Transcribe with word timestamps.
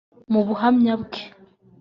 Mu 0.31 0.41
buhumya 0.47 0.93
bwe 1.01 1.21